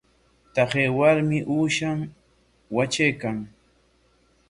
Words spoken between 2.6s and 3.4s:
watraykan.